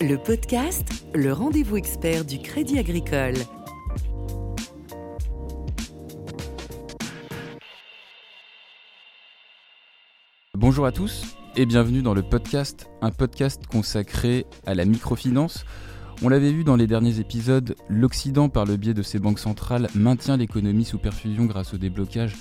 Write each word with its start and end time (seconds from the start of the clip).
Le 0.00 0.16
podcast, 0.16 1.06
le 1.12 1.32
rendez-vous 1.32 1.76
expert 1.76 2.24
du 2.24 2.38
Crédit 2.38 2.78
Agricole. 2.78 3.34
Bonjour 10.54 10.86
à 10.86 10.92
tous 10.92 11.36
et 11.56 11.66
bienvenue 11.66 12.02
dans 12.02 12.14
le 12.14 12.22
podcast, 12.22 12.88
un 13.00 13.10
podcast 13.10 13.66
consacré 13.66 14.46
à 14.66 14.76
la 14.76 14.84
microfinance. 14.84 15.64
On 16.22 16.28
l'avait 16.28 16.52
vu 16.52 16.62
dans 16.62 16.76
les 16.76 16.86
derniers 16.86 17.18
épisodes, 17.18 17.74
l'Occident, 17.88 18.48
par 18.48 18.66
le 18.66 18.76
biais 18.76 18.94
de 18.94 19.02
ses 19.02 19.18
banques 19.18 19.40
centrales, 19.40 19.88
maintient 19.96 20.36
l'économie 20.36 20.84
sous 20.84 20.98
perfusion 20.98 21.46
grâce 21.46 21.74
au 21.74 21.76
déblocage 21.76 22.36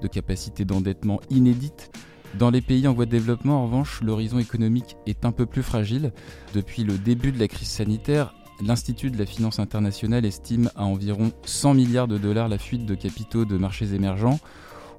de 0.00 0.06
capacités 0.06 0.64
d'endettement 0.64 1.20
inédites. 1.28 1.90
Dans 2.38 2.50
les 2.50 2.60
pays 2.60 2.86
en 2.86 2.92
voie 2.92 3.06
de 3.06 3.10
développement, 3.10 3.60
en 3.60 3.64
revanche, 3.64 4.00
l'horizon 4.02 4.38
économique 4.38 4.96
est 5.06 5.24
un 5.24 5.32
peu 5.32 5.46
plus 5.46 5.62
fragile. 5.62 6.12
Depuis 6.54 6.84
le 6.84 6.96
début 6.96 7.32
de 7.32 7.38
la 7.38 7.48
crise 7.48 7.68
sanitaire, 7.68 8.34
l'Institut 8.64 9.10
de 9.10 9.18
la 9.18 9.26
finance 9.26 9.58
internationale 9.58 10.24
estime 10.24 10.70
à 10.76 10.84
environ 10.84 11.32
100 11.44 11.74
milliards 11.74 12.08
de 12.08 12.18
dollars 12.18 12.48
la 12.48 12.58
fuite 12.58 12.86
de 12.86 12.94
capitaux 12.94 13.44
de 13.44 13.56
marchés 13.56 13.94
émergents. 13.94 14.38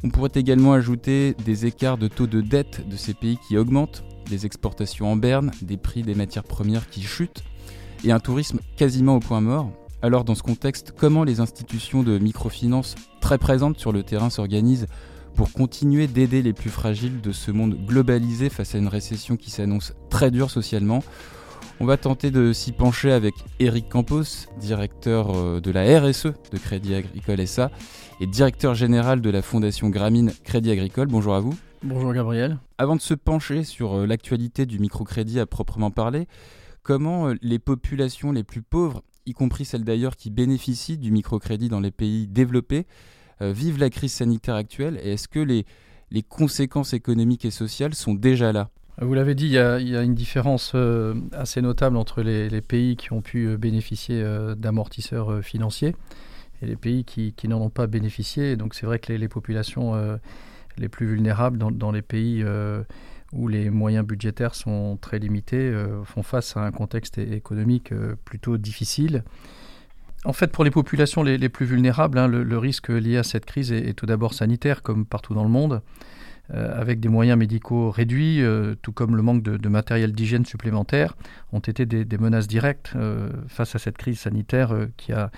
On 0.03 0.09
pourrait 0.09 0.31
également 0.35 0.73
ajouter 0.73 1.35
des 1.45 1.65
écarts 1.65 1.97
de 1.97 2.07
taux 2.07 2.27
de 2.27 2.41
dette 2.41 2.87
de 2.89 2.97
ces 2.97 3.13
pays 3.13 3.37
qui 3.47 3.57
augmentent, 3.57 4.03
des 4.29 4.45
exportations 4.45 5.11
en 5.11 5.15
berne, 5.15 5.51
des 5.61 5.77
prix 5.77 6.01
des 6.01 6.15
matières 6.15 6.43
premières 6.43 6.89
qui 6.89 7.01
chutent, 7.01 7.43
et 8.03 8.11
un 8.11 8.19
tourisme 8.19 8.59
quasiment 8.75 9.15
au 9.15 9.19
point 9.19 9.41
mort. 9.41 9.71
Alors 10.01 10.25
dans 10.25 10.35
ce 10.35 10.43
contexte, 10.43 10.93
comment 10.97 11.23
les 11.23 11.39
institutions 11.39 12.01
de 12.01 12.17
microfinance 12.17 12.95
très 13.21 13.37
présentes 13.37 13.79
sur 13.79 13.91
le 13.91 14.03
terrain 14.03 14.31
s'organisent 14.31 14.87
pour 15.35 15.51
continuer 15.51 16.07
d'aider 16.07 16.41
les 16.41 16.53
plus 16.53 16.69
fragiles 16.69 17.21
de 17.21 17.31
ce 17.31 17.51
monde 17.51 17.75
globalisé 17.85 18.49
face 18.49 18.75
à 18.75 18.77
une 18.77 18.87
récession 18.87 19.37
qui 19.37 19.49
s'annonce 19.51 19.93
très 20.09 20.31
dure 20.31 20.51
socialement. 20.51 21.03
On 21.79 21.85
va 21.85 21.97
tenter 21.97 22.29
de 22.29 22.53
s'y 22.53 22.71
pencher 22.73 23.11
avec 23.11 23.33
Eric 23.59 23.89
Campos, 23.89 24.23
directeur 24.59 25.35
euh, 25.35 25.59
de 25.59 25.71
la 25.71 25.99
RSE 25.99 26.27
de 26.51 26.57
Crédit 26.57 26.93
Agricole 26.93 27.47
SA 27.47 27.71
et 28.19 28.27
directeur 28.27 28.75
général 28.75 29.19
de 29.21 29.29
la 29.31 29.41
Fondation 29.41 29.89
Gramine 29.89 30.31
Crédit 30.43 30.69
Agricole. 30.69 31.07
Bonjour 31.07 31.33
à 31.33 31.39
vous. 31.39 31.55
Bonjour 31.83 32.13
Gabriel. 32.13 32.59
Avant 32.77 32.95
de 32.95 33.01
se 33.01 33.15
pencher 33.15 33.63
sur 33.63 33.95
euh, 33.97 34.05
l'actualité 34.05 34.67
du 34.67 34.77
microcrédit 34.77 35.39
à 35.39 35.47
proprement 35.47 35.89
parler, 35.89 36.27
comment 36.83 37.29
euh, 37.29 37.33
les 37.41 37.57
populations 37.57 38.31
les 38.31 38.43
plus 38.43 38.61
pauvres, 38.61 39.01
y 39.25 39.33
compris 39.33 39.65
celles 39.65 39.83
d'ailleurs 39.83 40.15
qui 40.15 40.29
bénéficient 40.29 40.99
du 40.99 41.11
microcrédit 41.11 41.69
dans 41.69 41.79
les 41.79 41.89
pays 41.89 42.27
développés, 42.27 42.85
euh, 43.41 43.51
vivent 43.51 43.79
la 43.79 43.89
crise 43.89 44.13
sanitaire 44.13 44.55
actuelle 44.55 44.99
et 45.03 45.13
est-ce 45.13 45.27
que 45.27 45.39
les, 45.39 45.65
les 46.11 46.21
conséquences 46.21 46.93
économiques 46.93 47.45
et 47.45 47.51
sociales 47.51 47.95
sont 47.95 48.13
déjà 48.13 48.51
là? 48.51 48.69
Vous 49.01 49.13
l'avez 49.13 49.33
dit, 49.33 49.45
il 49.45 49.53
y, 49.53 49.57
a, 49.57 50.03
une 50.03 50.13
différence 50.13 50.73
euh, 50.75 51.15
assez 51.31 51.61
notable 51.61 51.97
entre 51.97 52.21
les, 52.21 52.61
pays 52.61 52.97
qui 52.97 53.13
ont 53.13 53.21
pu 53.21 53.47
euh, 53.47 53.57
bénéficier 53.57 54.23
d'amortisseurs 54.57 55.43
financiers 55.43 55.95
et 56.61 56.67
les 56.67 56.75
pays 56.75 57.03
qui, 57.03 57.33
n'en 57.47 57.61
ont 57.61 57.69
pas 57.71 57.87
bénéficié. 57.87 58.57
Donc 58.57 58.75
c'est 58.75 58.85
vrai 58.85 58.99
que 58.99 59.11
les, 59.11 59.27
populations 59.27 60.19
les 60.77 60.89
plus 60.89 61.07
vulnérables 61.07 61.57
dans, 61.57 61.91
les 61.91 62.03
pays 62.03 62.45
où 63.33 63.47
les 63.47 63.71
moyens 63.71 64.05
budgétaires 64.05 64.53
sont 64.53 64.99
très 65.01 65.17
limités 65.17 65.73
font 66.03 66.21
face 66.21 66.55
à 66.57 66.61
un 66.61 66.71
contexte 66.71 67.17
économique 67.17 67.91
plutôt 68.25 68.57
difficile. 68.57 69.23
En 70.23 70.33
fait, 70.33 70.51
pour 70.51 70.63
les 70.63 70.71
populations 70.71 71.23
les, 71.23 71.49
plus 71.49 71.65
vulnérables, 71.65 72.17
hein, 72.19 72.27
le, 72.27 72.57
risque 72.57 72.89
lié 72.89 73.17
à 73.17 73.23
cette 73.23 73.45
crise 73.45 73.71
est, 73.71 73.93
tout 73.93 74.05
d'abord 74.05 74.33
sanitaire, 74.33 74.83
comme 74.83 75.05
partout 75.05 75.33
dans 75.33 75.43
le 75.43 75.49
monde, 75.49 75.81
euh, 76.53 76.79
avec 76.79 76.99
des 76.99 77.09
moyens 77.09 77.39
médicaux 77.39 77.89
réduits, 77.89 78.41
euh, 78.41 78.75
tout 78.83 78.91
comme 78.91 79.15
le 79.15 79.23
manque 79.23 79.41
de, 79.41 79.69
matériel 79.69 80.11
d'hygiène 80.11 80.45
supplémentaire, 80.45 81.15
ont 81.53 81.59
été 81.59 81.87
des, 81.87 82.17
menaces 82.19 82.47
directes 82.47 82.93
euh, 82.95 83.29
face 83.47 83.75
à 83.75 83.79
cette 83.79 83.97
crise 83.97 84.19
sanitaire 84.19 84.75
qui 84.97 85.11
a 85.11 85.31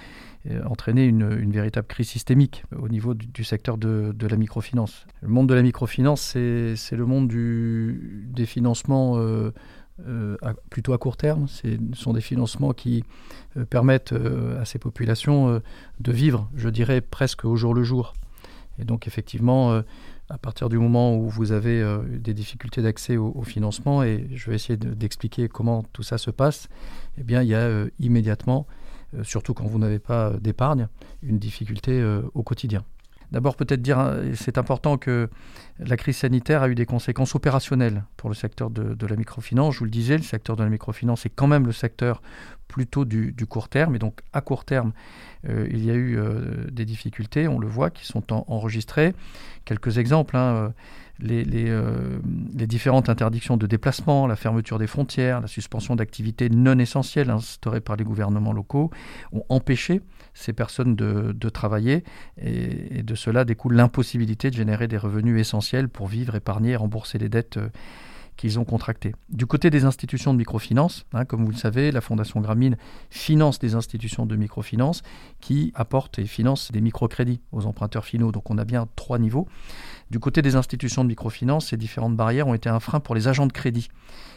entraîné 0.65 1.05
une, 1.05 1.49
véritable 1.51 1.87
crise 1.87 2.09
systémique 2.09 2.65
au 2.77 2.89
niveau 2.89 3.13
du, 3.13 3.43
secteur 3.45 3.77
de, 3.77 4.27
la 4.27 4.35
microfinance. 4.35 5.05
Le 5.21 5.29
monde 5.29 5.47
de 5.47 5.53
la 5.53 5.61
microfinance, 5.61 6.21
c'est 6.21 6.95
le 6.95 7.05
monde 7.05 7.29
des 7.29 8.45
financements 8.45 9.17
euh, 10.07 10.37
plutôt 10.71 10.93
à 10.93 10.97
court 10.97 11.17
terme. 11.17 11.47
Ce 11.47 11.67
sont 11.93 12.13
des 12.13 12.21
financements 12.21 12.73
qui 12.73 13.03
euh, 13.57 13.65
permettent 13.65 14.13
euh, 14.13 14.59
à 14.59 14.65
ces 14.65 14.79
populations 14.79 15.61
de 15.99 16.11
vivre, 16.11 16.49
je 16.55 16.69
dirais, 16.69 16.99
presque 17.01 17.45
au 17.45 17.55
jour 17.55 17.75
le 17.75 17.83
jour. 17.83 18.13
Et 18.79 18.85
donc 18.85 19.05
effectivement, 19.05 19.83
à 20.29 20.37
partir 20.39 20.67
du 20.67 20.79
moment 20.79 21.15
où 21.15 21.29
vous 21.29 21.51
avez 21.51 21.85
des 22.09 22.33
difficultés 22.33 22.81
d'accès 22.81 23.17
au, 23.17 23.43
financement, 23.43 24.01
et 24.01 24.27
je 24.33 24.49
vais 24.49 24.55
essayer 24.55 24.77
d'expliquer 24.77 25.47
comment 25.47 25.83
tout 25.93 26.01
ça 26.01 26.17
se 26.17 26.31
passe, 26.31 26.69
eh 27.19 27.23
bien 27.23 27.43
il 27.43 27.49
y 27.49 27.53
a 27.53 27.85
immédiatement, 27.99 28.65
surtout 29.21 29.53
quand 29.53 29.67
vous 29.67 29.77
n'avez 29.77 29.99
pas 29.99 30.31
d'épargne, 30.41 30.87
une 31.21 31.37
difficulté 31.37 32.03
au 32.33 32.41
quotidien. 32.41 32.83
D'abord, 33.33 33.55
peut-être 33.55 33.81
dire, 33.81 33.97
hein, 33.97 34.21
c'est 34.35 34.59
important 34.59 34.99
que 34.99 35.27
la 35.79 35.97
crise 35.97 36.17
sanitaire 36.17 36.61
a 36.61 36.69
eu 36.69 36.75
des 36.75 36.85
conséquences 36.85 37.33
opérationnelles 37.33 38.03
pour 38.15 38.29
le 38.29 38.35
secteur 38.35 38.69
de, 38.69 39.07
la 39.07 39.15
microfinance. 39.15 39.73
Je 39.73 39.79
vous 39.79 39.85
le 39.85 39.91
disais, 39.91 40.17
le 40.17 40.23
secteur 40.23 40.55
de 40.55 40.63
la 40.63 40.69
microfinance 40.69 41.25
est 41.25 41.31
quand 41.31 41.47
même 41.47 41.65
le 41.65 41.71
secteur 41.71 42.21
plutôt 42.67 43.05
du, 43.05 43.33
court 43.49 43.69
terme. 43.69 43.95
Et 43.95 43.99
donc, 43.99 44.19
à 44.33 44.41
court 44.41 44.65
terme, 44.65 44.93
euh, 45.49 45.67
il 45.71 45.83
y 45.83 45.89
a 45.89 45.95
eu 45.95 46.15
euh, 46.15 46.69
des 46.71 46.85
difficultés, 46.85 47.47
on 47.47 47.57
le 47.57 47.67
voit, 47.67 47.89
qui 47.89 48.05
sont 48.05 48.23
enregistrées. 48.31 49.15
Quelques 49.65 49.97
exemples. 49.97 50.37
Hein, 50.37 50.53
euh, 50.55 50.69
les, 51.19 52.67
différentes 52.67 53.09
interdictions 53.09 53.57
de 53.57 53.67
déplacement, 53.67 54.27
la 54.27 54.35
fermeture 54.35 54.79
des 54.79 54.87
frontières, 54.87 55.41
la 55.41 55.47
suspension 55.47 55.95
d'activités 55.95 56.49
non 56.49 56.79
essentielles 56.79 57.29
instaurées 57.29 57.81
par 57.81 57.95
les 57.95 58.03
gouvernements 58.03 58.53
locaux 58.53 58.91
ont 59.31 59.43
empêché 59.49 60.01
ces 60.33 60.53
personnes 60.53 60.95
de, 60.95 61.49
travailler 61.49 62.03
et, 62.41 63.03
de 63.03 63.15
cela 63.15 63.45
découle 63.45 63.75
l'impossibilité 63.75 64.49
de 64.49 64.55
générer 64.55 64.87
des 64.87 64.97
revenus 64.97 65.39
essentiels 65.39 65.89
pour 65.89 66.07
vivre, 66.07 66.35
épargner, 66.35 66.75
rembourser 66.75 67.19
les 67.19 67.29
dettes 67.29 67.57
euh, 67.57 67.69
qu'ils 68.37 68.59
ont 68.59 68.65
contractées. 68.65 69.13
Du 69.29 69.45
côté 69.45 69.69
des 69.69 69.85
institutions 69.85 70.33
de 70.33 70.37
microfinance, 70.37 71.05
hein, 71.13 71.25
comme 71.25 71.45
vous 71.45 71.51
le 71.51 71.57
savez, 71.57 71.91
la 71.91 72.01
Fondation 72.01 72.41
Gramine 72.41 72.77
finance 73.09 73.59
des 73.59 73.75
institutions 73.75 74.25
de 74.25 74.35
microfinance 74.35 75.01
qui 75.39 75.71
apportent 75.75 76.19
et 76.19 76.25
financent 76.25 76.71
des 76.71 76.81
microcrédits 76.81 77.41
aux 77.51 77.65
emprunteurs 77.65 78.05
finaux. 78.05 78.31
Donc 78.31 78.49
on 78.49 78.57
a 78.57 78.65
bien 78.65 78.87
trois 78.95 79.19
niveaux. 79.19 79.47
Du 80.11 80.19
côté 80.19 80.41
des 80.41 80.55
institutions 80.55 81.03
de 81.03 81.09
microfinance, 81.09 81.67
ces 81.67 81.77
différentes 81.77 82.15
barrières 82.15 82.47
ont 82.47 82.53
été 82.53 82.69
un 82.69 82.79
frein 82.79 82.99
pour 82.99 83.15
les 83.15 83.27
agents 83.27 83.47
de 83.47 83.53
crédit 83.53 83.89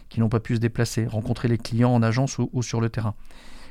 qui 0.09 0.21
n'ont 0.21 0.29
pas 0.29 0.41
pu 0.41 0.55
se 0.55 0.61
déplacer, 0.61 1.07
rencontrer 1.07 1.49
les 1.49 1.59
clients 1.59 1.93
en 1.93 2.03
agence 2.03 2.39
ou 2.39 2.63
sur 2.63 2.81
le 2.81 2.89
terrain. 2.89 3.15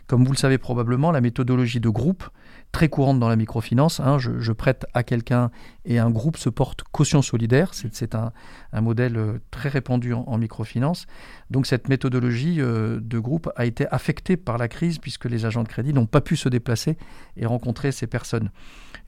Comme 0.08 0.24
vous 0.24 0.32
le 0.32 0.38
savez 0.38 0.58
probablement, 0.58 1.12
la 1.12 1.22
méthodologie 1.22 1.80
de 1.80 1.90
groupe, 1.90 2.30
très 2.72 2.90
courante 2.90 3.20
dans 3.20 3.30
la 3.30 3.36
microfinance, 3.36 4.00
hein, 4.00 4.20
je, 4.20 4.52
prête 4.52 4.86
à 4.94 5.04
quelqu'un 5.04 5.50
et 5.86 5.98
un 5.98 6.12
groupe 6.12 6.38
se 6.38 6.50
porte 6.50 6.84
caution 6.92 7.22
solidaire, 7.22 7.74
c'est 7.74 8.16
un, 8.16 8.32
modèle 8.74 9.18
euh, 9.18 9.40
très 9.50 9.70
répandu 9.70 10.14
en, 10.14 10.38
microfinance. 10.38 11.08
Donc 11.50 11.66
cette 11.66 11.90
méthodologie 11.90 12.58
euh, 12.60 13.00
de 13.02 13.18
groupe 13.18 13.50
a 13.56 13.66
été 13.66 13.88
affectée 13.90 14.38
par 14.38 14.58
la 14.58 14.68
crise 14.68 15.00
puisque 15.00 15.26
les 15.26 15.46
agents 15.46 15.64
de 15.64 15.70
crédit 15.70 15.94
n'ont 15.94 16.06
pas 16.06 16.22
pu 16.22 16.36
se 16.36 16.50
déplacer 16.50 16.98
et 17.38 17.46
rencontrer 17.46 17.92
ces 17.92 18.08
personnes. 18.08 18.52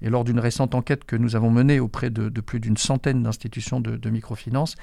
Et 0.02 0.10
lors 0.10 0.24
d'une 0.24 0.40
récente 0.40 0.76
enquête 0.76 1.04
que 1.06 1.16
nous 1.16 1.36
avons 1.36 1.52
menée 1.52 1.80
auprès 1.80 2.10
de, 2.10 2.30
plus 2.42 2.60
d'une 2.60 2.78
centaine 2.78 3.24
d'institutions 3.24 3.82
de, 3.82 3.98
de 3.98 4.10
microfinance, 4.10 4.76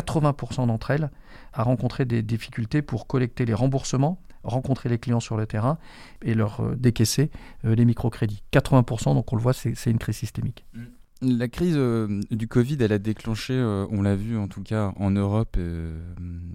80% 0.00 0.66
d'entre 0.66 0.90
elles 0.90 1.10
a 1.52 1.62
rencontré 1.62 2.04
des 2.04 2.22
difficultés 2.22 2.82
pour 2.82 3.06
collecter 3.06 3.44
les 3.44 3.54
remboursements 3.54 4.20
rencontrer 4.46 4.88
les 4.88 4.98
clients 4.98 5.20
sur 5.20 5.36
le 5.36 5.46
terrain 5.46 5.78
et 6.22 6.34
leur 6.34 6.60
euh, 6.60 6.76
décaisser 6.76 7.30
euh, 7.64 7.74
les 7.74 7.84
microcrédits. 7.84 8.42
80%, 8.52 9.14
donc 9.14 9.32
on 9.32 9.36
le 9.36 9.42
voit, 9.42 9.52
c'est 9.52 9.90
une 9.90 9.98
crise 9.98 10.16
systémique. 10.16 10.64
La 11.22 11.48
crise 11.48 11.76
euh, 11.76 12.20
du 12.30 12.46
Covid, 12.46 12.82
a 12.82 12.98
déclenché, 12.98 13.54
on 13.90 14.02
l'a 14.02 14.14
vu 14.14 14.36
en 14.36 14.48
tout 14.48 14.62
cas 14.62 14.92
en 14.96 15.10
Europe, 15.10 15.56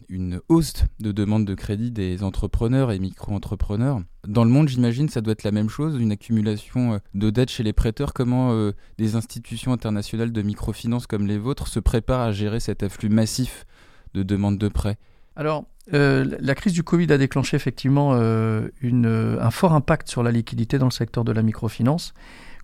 une 0.09 0.39
hausse 0.49 0.83
de 0.99 1.11
demande 1.11 1.45
de 1.45 1.55
crédit 1.55 1.91
des 1.91 2.23
entrepreneurs 2.23 2.91
et 2.91 2.99
micro-entrepreneurs. 2.99 4.01
Dans 4.27 4.43
le 4.43 4.51
monde, 4.51 4.67
j'imagine, 4.67 5.09
ça 5.09 5.21
doit 5.21 5.33
être 5.33 5.43
la 5.43 5.51
même 5.51 5.69
chose, 5.69 5.99
une 5.99 6.11
accumulation 6.11 6.99
de 7.15 7.29
dettes 7.31 7.49
chez 7.49 7.63
les 7.63 7.73
prêteurs. 7.73 8.13
Comment 8.13 8.71
des 8.99 9.15
institutions 9.15 9.73
internationales 9.73 10.31
de 10.31 10.41
microfinance 10.43 11.07
comme 11.07 11.25
les 11.25 11.39
vôtres 11.39 11.67
se 11.67 11.79
préparent 11.79 12.21
à 12.21 12.31
gérer 12.31 12.59
cet 12.59 12.83
afflux 12.83 13.09
massif 13.09 13.65
de 14.13 14.21
demandes 14.21 14.59
de 14.59 14.67
prêts? 14.67 14.97
Alors, 15.35 15.65
euh, 15.93 16.37
la 16.39 16.55
crise 16.55 16.73
du 16.73 16.83
Covid 16.83 17.11
a 17.11 17.17
déclenché 17.17 17.55
effectivement 17.55 18.11
euh, 18.13 18.69
un 18.83 19.51
fort 19.51 19.73
impact 19.73 20.09
sur 20.09 20.23
la 20.23 20.31
liquidité 20.31 20.77
dans 20.77 20.85
le 20.85 20.91
secteur 20.91 21.23
de 21.23 21.31
la 21.31 21.41
microfinance. 21.41 22.13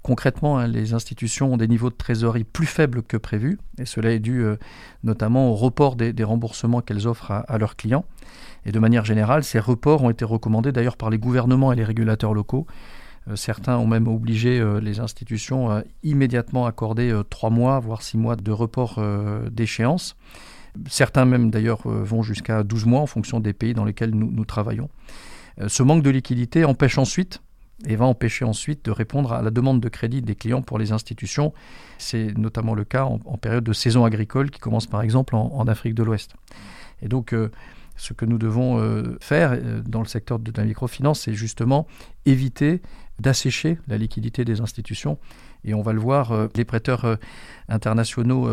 Concrètement, 0.03 0.57
hein, 0.57 0.67
les 0.67 0.93
institutions 0.93 1.53
ont 1.53 1.57
des 1.57 1.67
niveaux 1.67 1.89
de 1.89 1.95
trésorerie 1.95 2.43
plus 2.43 2.65
faibles 2.65 3.03
que 3.03 3.17
prévu, 3.17 3.59
et 3.77 3.85
cela 3.85 4.11
est 4.11 4.19
dû 4.19 4.41
euh, 4.41 4.55
notamment 5.03 5.49
au 5.49 5.55
report 5.55 5.95
des, 5.95 6.23
remboursements 6.23 6.81
qu'elles 6.81 7.07
offrent 7.07 7.31
à, 7.31 7.57
leurs 7.57 7.75
clients. 7.75 8.05
Et 8.65 8.71
de 8.71 8.79
manière 8.79 9.05
générale, 9.05 9.43
ces 9.43 9.59
reports 9.59 10.03
ont 10.03 10.09
été 10.09 10.25
recommandés 10.25 10.71
d'ailleurs 10.71 10.97
par 10.97 11.09
les 11.09 11.17
gouvernements 11.17 11.71
et 11.71 11.75
les 11.75 11.83
régulateurs 11.83 12.33
locaux. 12.33 12.67
certains 13.35 13.77
ont 13.77 13.87
même 13.87 14.07
obligé 14.07 14.61
les 14.81 14.99
institutions 14.99 15.69
à 15.69 15.83
immédiatement 16.03 16.65
accorder 16.65 17.17
trois 17.29 17.49
mois, 17.49 17.79
voire 17.79 18.01
six 18.01 18.17
mois 18.17 18.35
de 18.35 18.51
report 18.51 19.01
d'échéance. 19.51 20.17
Certains 20.89 21.23
même 21.23 21.49
d'ailleurs 21.49 21.87
vont 21.87 22.23
jusqu'à 22.23 22.63
12 22.63 22.85
mois 22.85 23.01
en 23.01 23.07
fonction 23.07 23.39
des 23.39 23.53
pays 23.53 23.73
dans 23.73 23.85
lesquels 23.85 24.13
nous, 24.13 24.45
travaillons. 24.45 24.89
ce 25.67 25.81
manque 25.81 26.03
de 26.03 26.09
liquidité 26.09 26.65
empêche 26.65 26.97
ensuite 26.97 27.41
et 27.85 27.95
va 27.95 28.05
empêcher 28.05 28.43
ensuite 28.43 28.85
de 28.85 28.91
répondre 28.91 29.33
à 29.33 29.41
la 29.41 29.51
demande 29.51 29.79
de 29.79 29.89
crédit 29.89 30.21
des 30.21 30.35
clients 30.35 30.61
pour 30.61 30.79
les 30.79 30.91
institutions. 30.91 31.53
C'est 31.97 32.37
notamment 32.37 32.73
le 32.73 32.83
cas 32.83 33.05
en, 33.05 33.19
période 33.37 33.63
de 33.63 33.73
saison 33.73 34.03
agricole 34.05 34.49
qui 34.49 34.59
commence 34.59 34.87
par 34.87 35.01
exemple 35.01 35.35
en, 35.35 35.67
Afrique 35.67 35.93
de 35.93 36.03
l'Ouest. 36.03 36.33
Et 37.01 37.07
donc, 37.07 37.33
ce 37.97 38.13
que 38.13 38.25
nous 38.25 38.37
devons 38.37 38.79
euh, 38.79 39.17
faire 39.19 39.51
euh, 39.53 39.81
dans 39.85 40.01
le 40.01 40.07
secteur 40.07 40.39
de 40.39 40.51
la 40.55 40.63
microfinance, 40.63 41.21
c'est 41.21 41.33
justement 41.33 41.87
éviter 42.25 42.81
d'assécher 43.19 43.79
la 43.87 43.97
liquidité 43.97 44.45
des 44.45 44.61
institutions. 44.61 45.17
Et 45.65 45.73
on 45.73 45.81
va 45.81 45.91
le 45.91 45.99
voir, 45.99 46.31
euh, 46.31 46.47
les 46.55 46.63
prêteurs 46.63 47.17
internationaux 47.67 48.47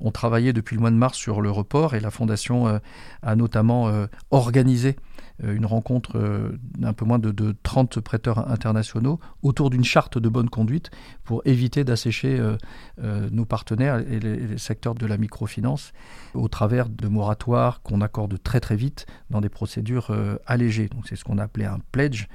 ont 0.00 0.10
travaillé 0.12 0.52
depuis 0.52 0.76
le 0.76 0.80
mois 0.80 0.90
de 0.90 0.96
mars 0.96 1.16
sur 1.16 1.40
le 1.40 1.50
report 1.50 1.94
et 1.94 2.00
la 2.00 2.10
Fondation 2.10 2.80
a 3.22 3.36
notamment 3.36 3.90
organisé 4.30 4.90
euh, 4.90 5.11
une 5.42 5.66
rencontre 5.66 6.16
euh, 6.16 6.58
d'un 6.78 6.92
peu 6.92 7.04
moins 7.04 7.18
de, 7.18 7.54
30 7.62 8.00
prêteurs 8.00 8.50
internationaux 8.50 9.18
autour 9.42 9.70
d'une 9.70 9.84
charte 9.84 10.18
de 10.18 10.28
bonne 10.28 10.48
conduite 10.48 10.90
pour 11.24 11.42
éviter 11.44 11.84
d'assécher 11.84 12.38
euh, 12.38 13.30
nos 13.30 13.44
partenaires 13.44 13.98
et 13.98 14.20
les, 14.20 14.58
secteurs 14.58 14.94
de 14.94 15.06
la 15.06 15.16
microfinance 15.16 15.92
au 16.34 16.48
travers 16.48 16.88
de 16.88 17.08
moratoires 17.08 17.82
qu'on 17.82 18.00
accorde 18.00 18.42
très 18.42 18.60
très 18.60 18.76
vite 18.76 19.06
dans 19.30 19.40
des 19.40 19.48
procédures 19.48 20.14
allégées. 20.46 20.88
C'est 21.04 21.16
ce 21.16 21.24
qu'on 21.24 21.38
a 21.38 21.44
appelé 21.44 21.64
un 21.64 21.78
pledge 21.90 22.28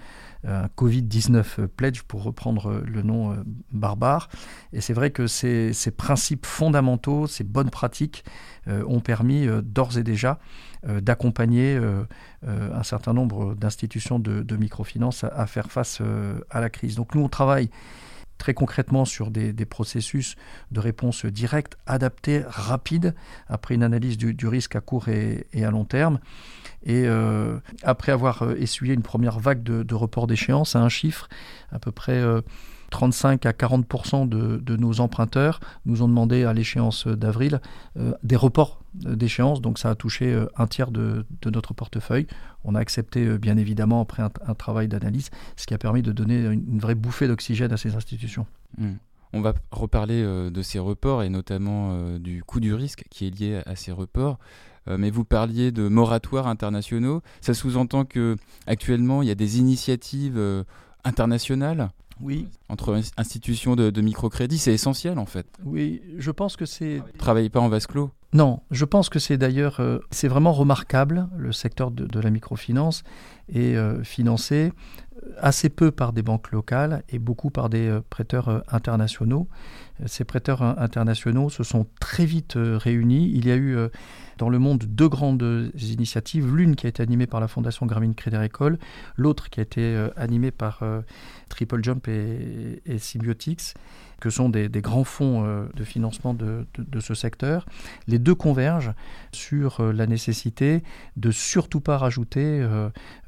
un 0.48 0.68
Covid-19 0.78 1.68
pledge 1.68 2.04
pour 2.04 2.24
reprendre 2.24 2.82
le 2.86 3.02
nom 3.02 3.36
barbare. 3.72 4.30
Et 4.74 4.82
c'est 4.82 4.94
vrai 4.94 5.12
que 5.12 5.28
ces, 5.28 5.74
principes 5.96 6.46
fondamentaux, 6.46 7.28
ces 7.28 7.44
bonnes 7.44 7.70
pratiques 7.70 8.24
ont 8.68 9.00
permis 9.00 9.48
d'ores 9.64 9.98
et 9.98 10.04
déjà 10.04 10.40
euh, 10.88 11.02
d'accompagner 11.02 11.76
euh, 11.76 12.04
euh, 12.48 12.70
un 12.72 12.84
certain 12.84 13.12
nombre 13.14 13.56
d'institutions 13.56 14.20
de, 14.20 14.58
microfinance 14.58 15.24
à, 15.24 15.48
faire 15.48 15.72
face 15.72 16.02
à 16.50 16.62
la 16.62 16.70
crise. 16.70 16.96
Donc 16.96 17.16
nous, 17.16 17.22
on 17.22 17.30
travaille 17.30 17.70
très 18.38 18.54
concrètement 18.54 19.06
sur 19.06 19.31
des, 19.31 19.54
processus 19.66 20.36
de 20.72 20.80
réponse 20.80 21.25
directe, 21.25 21.78
adaptés, 21.86 22.44
rapides, 22.48 23.16
après 23.48 23.75
une 23.75 23.84
analyse 23.84 24.18
du, 24.18 24.48
risque 24.48 24.75
à 24.75 24.81
court 24.81 25.10
et, 25.10 25.45
à 25.54 25.72
long 25.72 25.86
terme. 25.86 26.19
Et 26.86 27.06
après 27.84 28.12
avoir 28.12 28.51
essuyé 28.57 28.94
une 28.94 29.01
première 29.01 29.39
vague 29.39 29.63
de, 29.63 29.84
de 29.84 29.95
report 29.95 30.28
d'échéance 30.28 30.75
à 30.75 30.80
un 30.80 30.89
chiffre, 30.89 31.28
à 31.72 31.80
peu 31.80 31.92
près 31.92 32.24
35 32.89 33.45
à 33.45 33.51
40% 33.51 34.28
de, 34.28 34.78
nos 34.78 35.00
emprunteurs 35.00 35.60
nous 35.86 36.01
ont 36.01 36.07
demandé 36.07 36.44
à 36.44 36.54
l'échéance 36.54 37.07
d'avril 37.07 37.62
euh, 37.98 38.13
des 38.24 38.36
reports 38.36 38.80
d'échéance. 38.94 39.62
Donc 39.62 39.80
ça 39.80 39.89
a 39.89 39.95
touché 39.95 40.34
euh, 40.34 40.48
un 40.57 40.68
tiers 40.68 40.92
de, 40.92 41.25
notre 41.45 41.74
portefeuille. 41.74 42.28
On 42.63 42.75
a 42.75 42.80
accepté 42.80 43.25
euh, 43.25 43.38
bien 43.38 43.57
évidemment 43.57 44.01
après 44.01 44.24
un, 44.24 44.54
travail 44.54 44.88
d'analyse, 44.88 45.30
ce 45.56 45.66
qui 45.66 45.74
a 45.74 45.78
permis 45.78 46.01
de 46.01 46.12
donner 46.12 46.45
une, 46.45 46.80
vraie 46.80 46.95
bouffée 46.95 47.28
d'oxygène 47.28 47.72
à 47.72 47.78
ces 47.78 47.95
institutions. 47.95 48.45
Mmh. 48.78 48.94
On 49.34 49.42
va 49.42 49.54
reparler 49.72 50.24
de 50.24 50.62
ces 50.62 50.80
reports 50.80 51.22
et 51.22 51.28
notamment 51.28 52.18
du 52.18 52.45
coût 52.45 52.62
du 52.62 52.74
risque 52.74 53.04
qui 53.10 53.28
est 53.28 53.38
lié 53.38 53.62
à 53.66 53.75
ces 53.75 53.92
reports 53.92 54.39
mais 54.89 55.10
vous 55.10 55.25
parliez 55.25 55.74
de 55.74 55.89
moratoires 55.89 56.48
internationaux. 56.48 57.22
Ça 57.42 57.54
sous-entend 57.54 58.06
que 58.06 58.38
actuellement 58.68 59.22
il 59.22 59.28
y 59.28 59.31
a 59.31 59.36
des 59.36 59.60
initiatives 59.60 60.39
internationales 61.07 61.89
oui. 62.21 62.48
Entre 62.69 63.00
institutions 63.18 63.75
de, 63.75 64.01
microcrédit, 64.01 64.57
c'est 64.57 64.74
essentiel 64.74 65.19
en 65.19 65.25
fait. 65.25 65.48
Oui, 65.63 66.01
je 66.18 66.31
pense 66.31 66.56
que 66.56 66.65
c'est. 66.65 67.01
Travaillez 67.18 67.50
pas 67.50 67.59
en 67.59 67.69
vase 67.69 67.88
clos. 67.88 68.12
Non, 68.33 68.62
je 68.71 68.83
pense 68.83 69.07
que 69.07 69.19
c'est 69.19 69.38
d'ailleurs, 69.38 69.79
euh, 69.79 70.00
c'est 70.12 70.27
vraiment 70.27 70.51
remarquable. 70.51 71.29
Le 71.38 71.53
secteur 71.53 71.91
de, 71.91 72.19
la 72.19 72.29
microfinance 72.29 73.03
est 73.47 73.75
euh, 73.75 74.03
financé 74.03 74.74
euh, 75.24 75.31
assez 75.38 75.69
peu 75.69 75.91
par 75.91 76.12
des 76.12 76.24
banques 76.24 76.51
locales 76.51 77.03
et 77.07 77.19
beaucoup 77.19 77.51
par 77.51 77.69
des 77.69 78.00
prêteurs 78.09 78.63
internationaux. 78.68 79.47
Ces 80.06 80.25
prêteurs 80.25 80.62
internationaux 80.62 81.50
se 81.50 81.63
sont 81.63 81.88
très 82.01 82.25
vite 82.25 82.53
réunis. 82.56 83.31
Il 83.33 83.47
y 83.47 83.51
a 83.51 83.56
eu 83.56 83.75
dans 84.38 84.50
le 84.50 84.59
monde 84.59 84.83
deux 84.88 85.09
grandes 85.09 85.71
initiatives, 85.74 86.56
l'une 86.56 86.75
qui 86.75 86.85
a 86.85 86.89
été 86.89 87.01
animée 87.01 87.25
par 87.25 87.39
la 87.39 87.47
Fondation 87.47 87.88
Grameen 87.88 88.13
Crédit 88.13 88.35
Agricole, 88.35 88.77
l'autre 89.15 89.50
qui 89.50 89.59
a 89.59 89.63
été 89.63 90.07
animée 90.15 90.51
par 90.51 90.83
Triple 91.50 91.83
Jump 91.83 92.07
et, 92.07 93.00
Symbiotics, 93.00 93.74
que 94.19 94.30
sont 94.30 94.50
des, 94.50 94.69
grands 94.81 95.04
fonds 95.04 95.46
euh, 95.46 95.66
de 95.75 95.84
financement 95.84 96.34
de, 96.34 96.66
ce 97.00 97.14
secteur. 97.14 97.66
Les 98.08 98.19
deux 98.19 98.36
convergent 98.36 98.94
sur 99.31 99.81
la 99.81 100.08
nécessité 100.08 100.84
de 101.16 101.31
surtout 101.31 101.81
pas 101.81 101.98
rajouter 101.98 102.68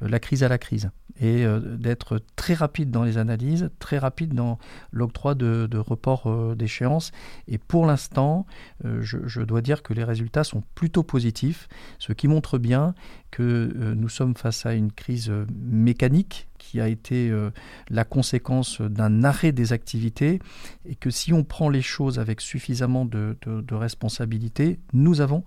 la 0.00 0.18
crise 0.18 0.42
à 0.42 0.48
la 0.48 0.58
crise 0.58 0.90
et 1.20 1.44
d'être 1.78 2.20
très 2.34 2.54
rapide 2.54 2.90
dans 2.90 3.04
les 3.04 3.18
analyses, 3.18 3.70
très 3.78 3.98
rapide 3.98 4.34
dans 4.34 4.58
l'octroi 4.90 5.34
de, 5.34 5.66
de 5.70 5.78
reports 5.78 6.56
d'échéance. 6.56 7.12
Et 7.46 7.58
pour 7.58 7.86
l'instant, 7.86 8.46
je, 8.84 9.42
dois 9.42 9.60
dire 9.60 9.82
que 9.82 9.94
les 9.94 10.04
résultats 10.04 10.44
sont 10.44 10.62
plutôt 10.74 11.02
positif, 11.02 11.68
ce 11.98 12.12
qui 12.12 12.28
montre 12.28 12.58
bien 12.58 12.94
que 13.30 13.42
euh, 13.42 13.94
nous 13.94 14.08
sommes 14.08 14.34
face 14.34 14.66
à 14.66 14.74
une 14.74 14.92
crise 14.92 15.30
euh, 15.30 15.46
mécanique 15.54 16.48
qui 16.60 16.80
a 16.80 16.88
été 16.88 17.30
euh, 17.30 17.50
la 17.88 18.04
conséquence 18.04 18.80
d'un 18.82 19.24
arrêt 19.24 19.50
des 19.50 19.72
activités 19.72 20.38
et 20.84 20.94
que 20.94 21.10
si 21.10 21.32
on 21.32 21.42
prend 21.42 21.70
les 21.70 21.82
choses 21.82 22.18
avec 22.18 22.40
suffisamment 22.40 23.04
de, 23.04 23.36
responsabilité, 23.72 24.78
nous 24.92 25.20
avons 25.22 25.42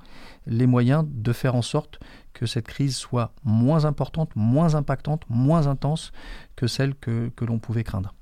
les 0.47 0.65
moyens 0.65 1.05
de 1.07 1.31
faire 1.31 1.55
en 1.55 1.61
sorte 1.61 1.99
que 2.33 2.47
cette 2.47 2.67
crise 2.67 2.95
soit 2.95 3.31
moins 3.43 3.85
importante, 3.85 4.31
moins 4.35 4.73
impactante, 4.73 5.23
moins 5.29 5.67
intense 5.67 6.11
que 6.55 6.65
celle 6.65 6.95
que 6.95 7.45
l'on 7.45 7.59
pouvait 7.59 7.83
craindre. 7.83 8.13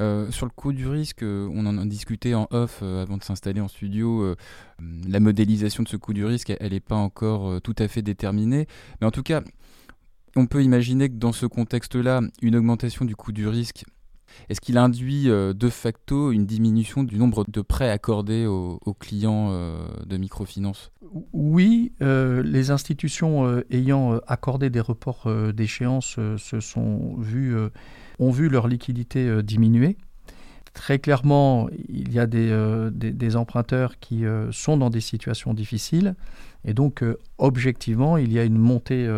Euh, 0.00 0.30
sur 0.30 0.46
le 0.46 0.50
coût 0.50 0.72
du 0.72 0.88
risque, 0.88 1.22
euh, 1.22 1.48
on 1.52 1.66
en 1.66 1.76
a 1.76 1.84
discuté 1.84 2.34
en 2.34 2.48
off 2.50 2.82
avant 2.82 3.18
de 3.18 3.22
s'installer 3.22 3.60
en 3.60 3.68
studio. 3.68 4.34
la 5.06 5.20
modélisation 5.20 5.82
de 5.82 5.88
ce 5.88 5.96
coût 5.96 6.14
du 6.14 6.24
risque, 6.24 6.52
elle 6.58 6.72
n'est 6.72 6.80
pas 6.80 6.96
encore 6.96 7.60
tout 7.60 7.76
à 7.78 7.86
fait 7.86 8.00
déterminée. 8.00 8.66
Mais 9.00 9.06
en 9.06 9.10
tout 9.10 9.22
cas, 9.22 9.42
on 10.36 10.46
peut 10.46 10.62
imaginer 10.62 11.08
que 11.08 11.14
dans 11.14 11.32
ce 11.32 11.46
contexte-là, 11.46 12.22
une 12.42 12.56
augmentation 12.56 13.04
du 13.04 13.16
coût 13.16 13.32
du 13.32 13.48
risque, 13.48 13.84
est-ce 14.48 14.60
qu'il 14.60 14.78
induit 14.78 15.24
de 15.24 15.68
facto 15.68 16.30
une 16.30 16.46
diminution 16.46 17.02
du 17.02 17.18
nombre 17.18 17.44
de 17.48 17.60
prêts 17.62 17.90
accordés 17.90 18.46
aux, 18.46 18.78
clients 18.94 19.50
de 19.50 20.16
microfinance? 20.16 20.92
Oui, 21.32 21.92
les 22.00 22.70
institutions 22.70 23.60
ayant 23.70 24.20
accordé 24.28 24.70
des 24.70 24.80
reports 24.80 25.28
d'échéance 25.52 26.16
se 26.36 26.60
sont 26.60 27.16
vues 27.18 27.56
ont 28.20 28.30
vu 28.30 28.48
leur 28.48 28.68
liquidité 28.68 29.26
euh, 29.26 29.42
diminuer. 29.42 29.96
Très 30.72 30.98
clairement, 30.98 31.68
il 31.88 32.12
y 32.12 32.18
a 32.18 32.26
des, 32.26 32.50
euh, 32.50 32.90
emprunteurs 33.34 33.98
qui 33.98 34.24
euh, 34.24 34.52
sont 34.52 34.76
dans 34.76 34.90
des 34.90 35.00
situations 35.00 35.52
difficiles 35.52 36.14
et 36.64 36.74
donc 36.74 37.02
objectivement, 37.38 38.16
il 38.16 38.32
y 38.32 38.38
a 38.38 38.44
une 38.44 38.58
montée 38.58 39.08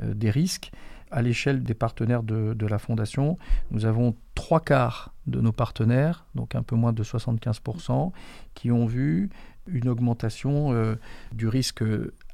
des 0.00 0.30
risques. 0.30 0.72
À 1.10 1.20
l'échelle 1.20 1.62
des 1.62 1.74
partenaires 1.74 2.22
de, 2.22 2.66
la 2.66 2.78
Fondation, 2.78 3.36
nous 3.70 3.84
avons 3.84 4.14
trois 4.34 4.60
quarts 4.60 5.12
de 5.26 5.42
nos 5.42 5.52
partenaires, 5.52 6.24
donc 6.34 6.54
un 6.54 6.62
peu 6.62 6.76
moins 6.76 6.94
de 6.94 7.04
75%, 7.04 8.12
qui 8.54 8.70
ont 8.70 8.86
vu 8.86 9.28
une 9.66 9.90
augmentation 9.90 10.96
du 11.32 11.46
risque 11.46 11.84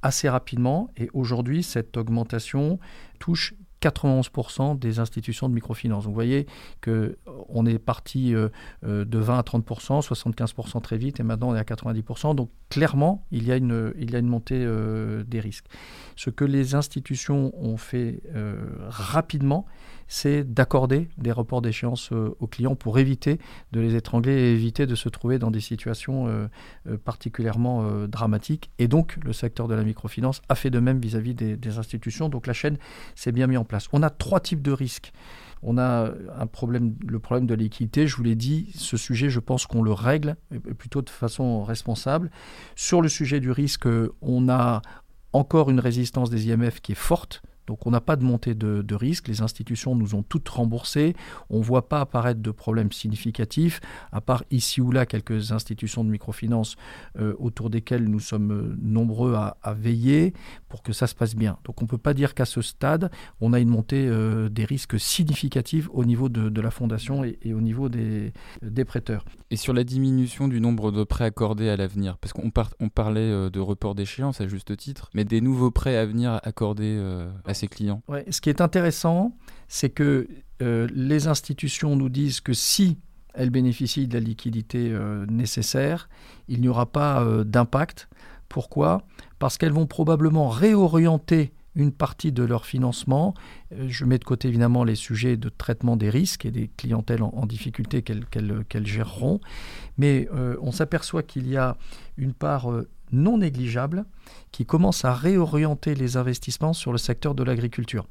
assez 0.03 0.29
rapidement. 0.29 0.89
Et 0.97 1.11
aujourd'hui, 1.15 1.65
cette 1.65 1.97
augmentation 1.97 2.79
touche 3.19 3.55
91% 3.85 4.79
des 4.79 4.99
institutions 4.99 5.49
de 5.49 5.55
microfinance. 5.55 6.05
vous 6.05 6.13
voyez 6.13 6.47
qu'on 6.83 7.67
est 7.67 7.79
parti 7.79 8.35
euh, 8.35 8.49
euh, 8.85 9.05
de 9.05 9.19
20 9.19 9.39
à 9.39 9.43
30%, 9.43 10.07
75% 10.07 10.81
très 10.81 10.97
vite, 10.97 11.21
et 11.21 11.23
maintenant 11.23 11.51
on 11.51 11.55
est 11.55 11.59
à 11.59 11.63
90%. 11.63 12.35
Donc 12.35 12.51
clairement, 12.71 13.27
il 13.31 13.47
y 13.47 13.53
a 13.53 13.57
une, 13.57 14.27
montée 14.27 14.65
euh, 14.65 15.23
des 15.25 15.41
risques. 15.41 15.67
Ce 16.17 16.31
que 16.31 16.45
les 16.45 16.75
institutions 16.75 17.53
ont 17.63 17.77
fait 17.77 18.23
rapidement, 18.89 19.67
c'est 20.09 20.45
d'accorder 20.45 21.09
des 21.19 21.33
reports 21.33 21.63
d'échéance 21.63 22.11
euh, 22.13 22.35
aux 22.41 22.47
clients 22.47 22.77
pour 22.77 22.99
éviter 22.99 23.39
de 23.73 23.81
les 23.81 23.95
étrangler 23.95 24.33
et 24.33 24.53
éviter 24.53 24.87
de 24.87 24.95
se 24.95 25.09
trouver 25.09 25.39
dans 25.39 25.51
des 25.51 25.61
situations 25.61 26.29
euh, 26.29 26.47
euh, 26.89 26.97
particulièrement 26.97 27.85
dramatiques. 28.07 28.71
Et 28.79 28.89
donc, 28.89 29.17
le 29.25 29.33
secteur 29.33 29.69
de 29.69 29.75
la 29.75 29.85
microfinance 29.85 30.43
a 30.49 30.55
fait 30.55 30.71
de 30.71 30.79
même 30.79 31.01
vis-à-vis 31.01 31.35
des, 31.35 31.79
institutions. 31.79 32.29
Donc, 32.29 32.47
la 32.47 32.53
chaîne 32.53 32.79
s'est 33.15 33.33
bien 33.33 33.47
mise 33.47 33.59
en 33.59 33.65
place. 33.65 33.89
On 33.93 34.03
a 34.03 34.11
trois 34.11 34.41
types 34.41 34.63
de 34.63 34.73
risques. 34.73 35.13
On 35.63 35.79
a 35.79 36.13
un 36.39 36.47
problème, 36.47 36.95
le 37.07 37.19
problème 37.19 37.47
de 37.47 37.55
l'équité, 37.55 38.07
je 38.07 38.17
vous 38.17 38.23
l'ai 38.23 38.37
dit, 38.37 38.71
ce 38.75 38.97
sujet, 38.97 39.31
je 39.31 39.41
pense 39.41 39.67
qu'on 39.67 39.83
le 39.83 39.93
règle 39.93 40.37
plutôt 40.79 41.03
de 41.03 41.11
façon 41.11 41.65
responsable. 41.65 42.31
Sur 42.77 43.01
le 43.01 43.09
sujet 43.09 43.41
du 43.41 43.51
risque, 43.51 43.89
on 44.21 44.49
a 44.49 44.83
encore 45.33 45.71
une 45.71 45.81
résistance 45.81 46.31
des 46.31 46.49
IMF 46.49 46.81
qui 46.81 46.93
est 46.93 46.97
forte 46.97 47.43
Donc 47.67 47.87
on 47.87 47.91
n'a 47.91 48.01
pas 48.01 48.17
de 48.17 48.25
montée 48.25 48.55
de, 48.55 48.95
risque, 48.95 49.29
les 49.29 49.43
institutions 49.43 49.97
nous 49.97 50.15
ont 50.15 50.23
toutes 50.23 50.49
remboursées, 50.49 51.15
on 51.51 51.59
ne 51.59 51.65
voit 51.65 51.89
pas 51.89 52.01
apparaître 52.01 52.41
de 52.41 52.51
problèmes 52.51 52.93
significatifs, 52.93 53.81
à 54.13 54.21
part 54.21 54.45
ici 54.51 54.81
ou 54.81 54.93
là 54.93 55.07
quelques 55.07 55.53
institutions 55.53 56.05
de 56.05 56.11
microfinance 56.11 56.77
euh, 57.19 57.35
autour 57.39 57.71
desquelles 57.71 58.05
nous 58.05 58.21
sommes 58.21 58.53
euh, 58.53 58.77
nombreux 58.81 59.35
à, 59.35 59.57
veiller 59.75 60.35
pour 60.69 60.83
que 60.83 60.93
ça 60.93 61.07
se 61.07 61.15
passe 61.15 61.35
bien. 61.35 61.59
Donc 61.65 61.81
on 61.83 61.85
ne 61.85 61.89
peut 61.89 61.99
pas 61.99 62.15
dire 62.15 62.35
qu'à 62.35 62.45
ce 62.45 62.63
stade, 62.63 63.11
on 63.41 63.53
a 63.53 63.61
une 63.61 63.69
montée 63.69 64.07
euh, 64.07 64.49
des 64.49 64.65
risques 64.65 65.01
significatifs 65.01 65.89
au 65.93 66.05
niveau 66.05 66.29
de, 66.29 66.61
la 66.61 66.71
fondation 66.71 67.25
et, 67.25 67.53
au 67.53 67.61
niveau 67.61 67.89
des, 67.89 68.33
prêteurs. 68.87 69.25
Et 69.51 69.57
sur 69.57 69.73
la 69.73 69.85
diminution 69.85 70.49
du 70.49 70.61
nombre 70.61 70.93
de 70.93 71.05
prêts 71.05 71.25
accordés 71.25 71.69
à 71.69 71.77
l'avenir, 71.77 72.19
parce 72.19 72.33
qu'on 72.33 72.51
on 72.81 72.89
parlait 72.89 73.51
de 73.51 73.61
report 73.61 73.95
d'échéance 73.95 74.41
à 74.41 74.47
juste 74.47 74.77
titre, 74.77 75.11
mais 75.15 75.25
des 75.25 75.41
nouveaux 75.41 75.71
prêts 75.71 75.97
à 75.97 76.07
venir 76.07 76.39
accordés 76.43 77.03
à 77.45 77.54
ses 77.55 77.69
clients. 77.69 78.03
Ce 78.31 78.41
qui 78.41 78.51
est 78.51 78.61
intéressant, 78.61 79.37
c'est 79.69 79.91
que 79.91 80.29
euh, 80.63 80.87
les 80.93 81.27
institutions 81.27 81.97
nous 81.97 82.09
disent 82.09 82.41
que 82.41 82.53
si 82.53 82.99
elles 83.35 83.51
bénéficient 83.51 84.07
de 84.07 84.15
la 84.15 84.21
liquidité 84.21 84.91
euh, 84.93 85.27
nécessaire, 85.27 86.09
il 86.49 86.61
n'y 86.61 86.69
aura 86.69 86.87
pas 86.87 87.23
euh, 87.23 87.45
d'impact. 87.45 88.09
Pourquoi? 88.49 89.03
Parce 89.39 89.59
qu'elles 89.59 89.73
vont 89.73 89.87
probablement 89.87 90.49
réorienter 90.49 91.53
une 91.75 91.91
partie 91.91 92.31
de 92.31 92.45
leur 92.45 92.67
financement. 92.67 93.35
Je 93.89 94.05
mets 94.05 94.19
de 94.19 94.25
côté 94.25 94.47
évidemment 94.47 94.85
les 94.85 94.95
sujets 94.95 95.37
de 95.37 95.49
traitement 95.49 95.97
des 95.97 96.09
risques 96.09 96.47
et 96.47 96.53
des 96.53 96.69
clientèles 96.69 97.25
en, 97.25 97.47
difficulté 97.47 98.03
qu'elles 98.03 98.87
géreront, 98.87 99.41
mais 99.99 100.29
on 100.63 100.71
s'aperçoit 100.71 101.25
qu'il 101.25 101.49
y 101.49 101.57
a 101.57 101.77
une 102.17 102.33
part 102.33 102.69
non 103.13 103.39
négligeable 103.39 104.05
qui 104.53 104.67
commence 104.67 105.05
à 105.05 105.15
réorienter 105.15 105.95
les 105.95 106.17
investissements 106.17 106.73
sur 106.73 106.93
le 106.93 106.99
secteur 106.99 107.35
de 107.35 107.43
l'agriculture. 107.43 108.07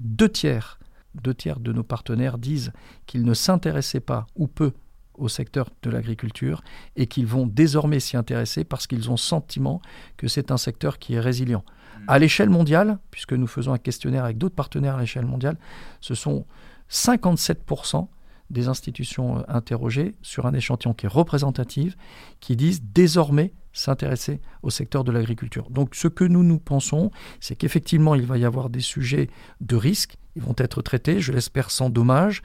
Deux 0.00 0.28
tiers, 0.28 0.78
deux 1.14 1.34
tiers 1.34 1.60
de 1.60 1.72
nos 1.72 1.82
partenaires 1.82 2.38
disent 2.38 2.72
qu'ils 3.06 3.24
ne 3.24 3.34
s'intéressaient 3.34 4.00
pas 4.00 4.26
ou 4.36 4.46
peu 4.46 4.72
au 5.16 5.28
secteur 5.28 5.70
de 5.82 5.90
l'agriculture 5.90 6.62
et 6.96 7.06
qu'ils 7.06 7.26
vont 7.26 7.46
désormais 7.46 8.00
s'y 8.00 8.16
intéresser 8.16 8.64
parce 8.64 8.86
qu'ils 8.86 9.10
ont 9.10 9.16
sentiment 9.16 9.80
que 10.16 10.26
c'est 10.26 10.50
un 10.50 10.56
secteur 10.56 10.98
qui 10.98 11.14
est 11.14 11.20
résilient. 11.20 11.64
Mmh. 11.64 12.04
À 12.08 12.18
l'échelle 12.18 12.50
mondiale, 12.50 12.98
puisque 13.12 13.32
nous 13.32 13.46
faisons 13.46 13.72
un 13.72 13.78
questionnaire 13.78 14.24
avec 14.24 14.38
d'autres 14.38 14.56
partenaires 14.56 14.96
à 14.96 15.00
l'échelle 15.00 15.26
mondiale, 15.26 15.56
ce 16.00 16.14
sont 16.14 16.46
57% 16.90 18.08
des 18.50 18.68
institutions 18.68 19.48
interrogées 19.48 20.14
sur 20.22 20.46
un 20.46 20.52
échantillon 20.52 20.94
qui 20.94 21.06
est 21.06 21.08
représentatif, 21.08 21.96
qui 22.40 22.56
disent 22.56 22.82
désormais 22.82 23.52
s'intéresser 23.74 24.40
au 24.62 24.70
secteur 24.70 25.04
de 25.04 25.12
l'agriculture. 25.12 25.68
Donc 25.68 25.94
ce 25.94 26.08
que 26.08 26.24
nous 26.24 26.42
nous 26.42 26.58
pensons, 26.58 27.10
c'est 27.40 27.56
qu'effectivement, 27.56 28.14
il 28.14 28.24
va 28.24 28.38
y 28.38 28.46
avoir 28.46 28.70
des 28.70 28.80
sujets 28.80 29.28
de 29.60 29.76
risque, 29.76 30.16
ils 30.36 30.42
vont 30.42 30.54
être 30.56 30.80
traités, 30.80 31.20
je 31.20 31.32
l'espère, 31.32 31.70
sans 31.70 31.90
dommage. 31.90 32.42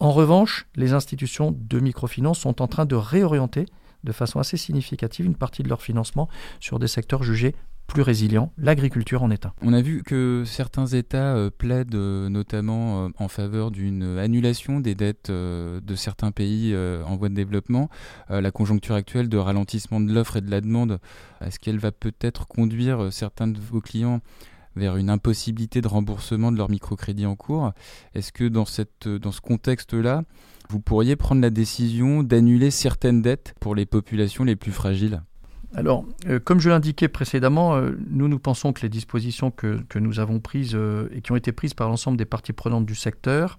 En 0.00 0.12
revanche, 0.12 0.66
les 0.76 0.92
institutions 0.92 1.54
de 1.56 1.80
microfinance 1.80 2.38
sont 2.38 2.62
en 2.62 2.68
train 2.68 2.86
de 2.86 2.96
réorienter 2.96 3.66
de 4.04 4.12
façon 4.12 4.38
assez 4.38 4.56
significative 4.56 5.26
une 5.26 5.34
partie 5.34 5.62
de 5.62 5.68
leur 5.68 5.82
financement 5.82 6.28
sur 6.60 6.78
des 6.78 6.88
secteurs 6.88 7.22
jugés 7.22 7.54
plus 7.86 8.02
résilient, 8.02 8.52
l'agriculture 8.58 9.22
en 9.22 9.30
est 9.30 9.46
un. 9.46 9.52
On 9.62 9.72
a 9.72 9.80
vu 9.80 10.02
que 10.02 10.42
certains 10.44 10.86
États 10.86 11.34
euh, 11.34 11.50
plaident 11.50 11.94
euh, 11.94 12.28
notamment 12.28 13.06
euh, 13.06 13.08
en 13.18 13.28
faveur 13.28 13.70
d'une 13.70 14.18
annulation 14.18 14.80
des 14.80 14.94
dettes 14.94 15.30
de 15.30 15.94
certains 15.94 16.30
pays 16.30 16.76
en 16.76 17.16
voie 17.16 17.28
de 17.28 17.34
développement. 17.34 17.88
la 18.28 18.50
conjoncture 18.50 18.94
actuelle 18.94 19.28
de 19.28 19.36
ralentissement 19.36 20.00
de 20.00 20.12
l'offre 20.12 20.36
et 20.36 20.40
de 20.40 20.50
la 20.50 20.60
demande, 20.60 20.98
est-ce 21.40 21.58
qu'elle 21.58 21.78
va 21.78 21.92
peut-être 21.92 22.46
conduire 22.46 23.12
certains 23.12 23.48
de 23.48 23.58
vos 23.58 23.80
clients 23.80 24.20
vers 24.74 24.96
une 24.96 25.10
impossibilité 25.10 25.80
de 25.80 25.88
remboursement 25.88 26.52
de 26.52 26.56
leur 26.56 26.70
microcrédit 26.70 27.26
en 27.26 27.36
cours? 27.36 27.72
Est-ce 28.14 28.32
que 28.32 28.44
dans, 28.44 28.66
cette, 28.66 29.08
dans 29.08 29.32
ce 29.32 29.40
contexte-là, 29.40 30.22
vous 30.68 30.80
pourriez 30.80 31.16
prendre 31.16 31.40
la 31.40 31.50
décision 31.50 32.22
d'annuler 32.22 32.70
certaines 32.70 33.22
dettes 33.22 33.54
pour 33.60 33.74
les 33.74 33.86
populations 33.86 34.44
les 34.44 34.56
plus 34.56 34.72
fragiles? 34.72 35.22
Alors, 35.74 36.04
euh, 36.28 36.38
comme 36.38 36.60
je 36.60 36.70
l'indiquais 36.70 37.08
précédemment, 37.08 37.76
euh, 37.76 37.90
nous, 38.08 38.28
nous 38.28 38.38
pensons 38.38 38.72
que 38.72 38.82
les 38.82 38.88
dispositions 38.88 39.50
que, 39.50 39.82
nous 39.96 40.20
avons 40.20 40.40
prises 40.40 40.74
euh, 40.74 41.08
et 41.12 41.20
qui 41.20 41.32
ont 41.32 41.36
été 41.36 41.52
prises 41.52 41.74
par 41.74 41.88
l'ensemble 41.88 42.16
des 42.16 42.24
parties 42.24 42.52
prenantes 42.52 42.86
du 42.86 42.94
secteur 42.94 43.58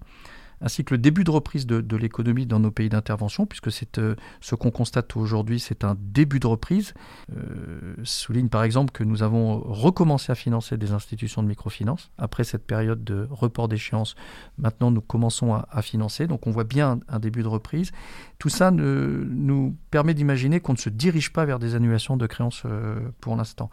ainsi 0.60 0.84
que 0.84 0.94
le 0.94 0.98
début 0.98 1.24
de 1.24 1.30
reprise 1.30 1.66
de, 1.66 1.96
l'économie 1.96 2.46
dans 2.46 2.60
nos 2.60 2.70
pays 2.70 2.88
d'intervention, 2.88 3.46
puisque 3.46 3.68
euh, 3.98 4.14
ce 4.40 4.54
qu'on 4.54 4.70
constate 4.70 5.16
aujourd'hui, 5.16 5.60
c'est 5.60 5.84
un 5.84 5.96
début 5.98 6.40
de 6.40 6.46
reprise. 6.46 6.94
Euh, 7.36 7.94
souligne 8.04 8.48
par 8.48 8.62
exemple 8.62 8.92
que 8.92 9.04
nous 9.04 9.22
avons 9.22 9.60
recommencé 9.60 10.32
à 10.32 10.34
financer 10.34 10.76
des 10.76 10.92
institutions 10.92 11.42
de 11.42 11.48
microfinance 11.48 12.10
après 12.18 12.44
cette 12.44 12.66
période 12.66 13.04
de 13.04 13.26
report 13.30 13.68
d'échéance. 13.68 14.14
Maintenant, 14.58 14.90
nous 14.90 15.00
commençons 15.00 15.54
à, 15.54 15.82
financer, 15.82 16.26
donc 16.26 16.46
on 16.46 16.50
voit 16.50 16.64
bien 16.64 17.00
un, 17.08 17.18
début 17.18 17.42
de 17.42 17.48
reprise. 17.48 17.92
Tout 18.38 18.48
ça 18.48 18.70
nous 18.70 19.76
permet 19.90 20.14
d'imaginer 20.14 20.60
qu'on 20.60 20.72
ne 20.72 20.78
se 20.78 20.90
dirige 20.90 21.32
pas 21.32 21.44
vers 21.44 21.58
des 21.58 21.74
annulations 21.74 22.16
de 22.16 22.26
créances 22.26 22.62
euh, 22.66 23.00
pour 23.20 23.36
l'instant. 23.36 23.70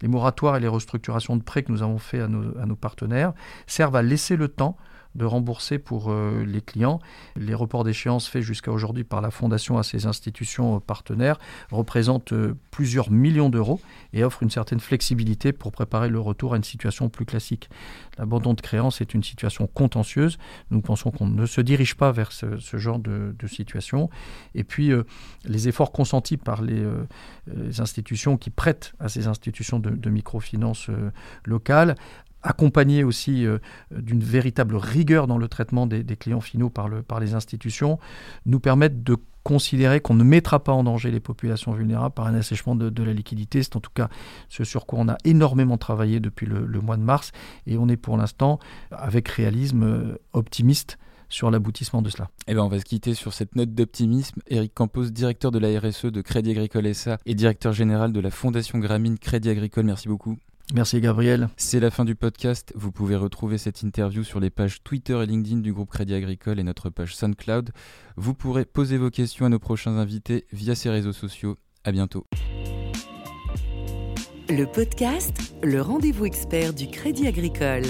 Les 0.00 0.08
moratoires 0.08 0.56
et 0.56 0.60
les 0.60 0.68
restructurations 0.68 1.36
de 1.36 1.42
prêts 1.42 1.62
que 1.62 1.72
nous 1.72 1.82
avons 1.82 1.98
fait 1.98 2.20
à 2.20 2.28
nos, 2.28 2.56
à 2.58 2.66
nos 2.66 2.76
partenaires 2.76 3.32
servent 3.66 3.96
à 3.96 4.02
laisser 4.02 4.36
le 4.36 4.48
temps 4.48 4.76
de 5.14 5.24
rembourser 5.24 5.78
pour 5.78 6.10
euh, 6.10 6.44
les 6.44 6.60
clients. 6.60 7.00
Les 7.36 7.54
reports 7.54 7.84
d'échéance 7.84 8.28
faits 8.28 8.42
jusqu'à 8.42 8.70
aujourd'hui 8.70 9.04
par 9.04 9.20
la 9.20 9.30
Fondation 9.30 9.78
à 9.78 9.82
ces 9.82 10.06
institutions 10.06 10.76
euh, 10.76 10.80
partenaires 10.80 11.38
représentent 11.70 12.32
euh, 12.32 12.54
plusieurs 12.70 13.10
millions 13.10 13.50
d'euros 13.50 13.80
et 14.12 14.24
offrent 14.24 14.42
une 14.42 14.50
certaine 14.50 14.80
flexibilité 14.80 15.52
pour 15.52 15.72
préparer 15.72 16.08
le 16.08 16.20
retour 16.20 16.54
à 16.54 16.56
une 16.56 16.64
situation 16.64 17.08
plus 17.08 17.26
classique. 17.26 17.68
L'abandon 18.18 18.54
de 18.54 18.60
créance 18.60 19.00
est 19.00 19.14
une 19.14 19.22
situation 19.22 19.66
contentieuse. 19.66 20.38
Nous 20.70 20.80
pensons 20.80 21.10
qu'on 21.10 21.26
ne 21.26 21.46
se 21.46 21.60
dirige 21.60 21.94
pas 21.96 22.12
vers 22.12 22.32
ce, 22.32 22.76
genre 22.76 22.98
de, 22.98 23.34
situation. 23.46 24.08
Et 24.54 24.64
puis, 24.64 24.92
les 25.44 25.68
efforts 25.68 25.92
consentis 25.92 26.36
par 26.36 26.62
les, 26.62 26.82
institutions 27.78 28.36
qui 28.36 28.50
prêtent 28.50 28.92
à 29.00 29.08
ces 29.08 29.26
institutions 29.26 29.78
de, 29.78 29.90
de 29.90 30.10
microfinance 30.10 30.88
locales 31.44 31.96
accompagné 32.42 33.04
aussi 33.04 33.46
euh, 33.46 33.58
d'une 33.90 34.22
véritable 34.22 34.76
rigueur 34.76 35.26
dans 35.26 35.38
le 35.38 35.48
traitement 35.48 35.86
des, 35.86 36.04
clients 36.16 36.40
finaux 36.40 36.70
par, 36.70 36.88
le, 36.88 37.02
par 37.02 37.20
les 37.20 37.34
institutions, 37.34 37.98
nous 38.46 38.60
permettent 38.60 39.02
de 39.02 39.16
considérer 39.42 40.00
qu'on 40.00 40.14
ne 40.14 40.24
mettra 40.24 40.62
pas 40.62 40.72
en 40.72 40.84
danger 40.84 41.10
les 41.10 41.20
populations 41.20 41.72
vulnérables 41.72 42.14
par 42.14 42.26
un 42.26 42.34
assèchement 42.34 42.74
de, 42.76 43.02
la 43.02 43.12
liquidité. 43.12 43.62
C'est 43.62 43.76
en 43.76 43.80
tout 43.80 43.90
cas 43.92 44.08
ce 44.48 44.64
sur 44.64 44.86
quoi 44.86 45.00
on 45.00 45.08
a 45.08 45.16
énormément 45.24 45.78
travaillé 45.78 46.20
depuis 46.20 46.46
le, 46.46 46.80
mois 46.80 46.96
de 46.96 47.02
mars 47.02 47.32
et 47.66 47.76
on 47.76 47.88
est 47.88 47.96
pour 47.96 48.16
l'instant 48.16 48.58
avec 48.90 49.28
réalisme 49.28 49.82
euh, 49.82 50.18
optimiste 50.32 50.98
sur 51.28 51.50
l'aboutissement 51.50 52.02
de 52.02 52.10
cela. 52.10 52.28
Eh 52.46 52.54
ben 52.54 52.62
on 52.62 52.68
va 52.68 52.78
se 52.78 52.84
quitter 52.84 53.14
sur 53.14 53.32
cette 53.32 53.56
note 53.56 53.74
d'optimisme. 53.74 54.40
Eric 54.48 54.74
Campos, 54.74 55.06
directeur 55.06 55.50
de 55.50 55.58
la 55.58 55.80
RSE 55.80 56.06
de 56.06 56.20
Crédit 56.20 56.50
Agricole 56.50 56.94
SA 56.94 57.18
et 57.24 57.34
directeur 57.34 57.72
général 57.72 58.12
de 58.12 58.20
la 58.20 58.30
Fondation 58.30 58.78
Gramine 58.78 59.18
Crédit 59.18 59.48
Agricole, 59.48 59.84
merci 59.84 60.08
beaucoup. 60.08 60.36
Merci 60.74 61.00
Gabriel. 61.00 61.48
C'est 61.56 61.80
la 61.80 61.90
fin 61.90 62.04
du 62.04 62.14
podcast. 62.14 62.72
Vous 62.74 62.92
pouvez 62.92 63.16
retrouver 63.16 63.58
cette 63.58 63.82
interview 63.82 64.24
sur 64.24 64.40
les 64.40 64.50
pages 64.50 64.82
Twitter 64.82 65.20
et 65.22 65.26
LinkedIn 65.26 65.60
du 65.60 65.72
groupe 65.72 65.90
Crédit 65.90 66.14
Agricole 66.14 66.58
et 66.58 66.62
notre 66.62 66.88
page 66.88 67.14
SoundCloud. 67.14 67.72
Vous 68.16 68.34
pourrez 68.34 68.64
poser 68.64 68.96
vos 68.96 69.10
questions 69.10 69.44
à 69.46 69.48
nos 69.48 69.58
prochains 69.58 69.98
invités 69.98 70.46
via 70.52 70.74
ces 70.74 70.88
réseaux 70.88 71.12
sociaux. 71.12 71.58
À 71.84 71.92
bientôt. 71.92 72.26
Le 74.48 74.64
podcast, 74.64 75.54
le 75.62 75.80
rendez-vous 75.80 76.26
expert 76.26 76.72
du 76.72 76.86
Crédit 76.86 77.26
Agricole. 77.26 77.84